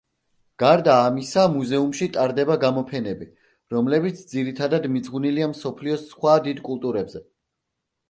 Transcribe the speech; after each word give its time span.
გარდა 0.61 0.95
ამისა, 1.09 1.43
მუზეუმში 1.57 2.07
ტარდება 2.15 2.57
გამოფენები, 2.65 3.29
რომლებიც 3.77 4.27
ძირითადად 4.35 4.91
მიძღვნილია 4.97 5.55
მსოფლიოს 5.55 6.11
სხვა 6.11 6.39
დიდ 6.51 6.69
კულტურებზე. 6.69 7.27